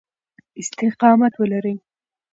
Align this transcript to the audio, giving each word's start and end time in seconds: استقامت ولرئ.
استقامت 0.61 1.33
ولرئ. 1.39 1.75